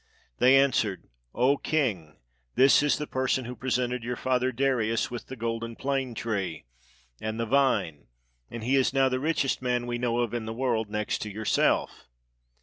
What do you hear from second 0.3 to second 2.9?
They answered, "O Kjng, this